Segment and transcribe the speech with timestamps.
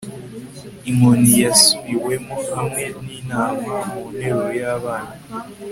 [0.89, 5.13] inkoni yasubiwemo, hamwe n'inama mu nteruro y'abana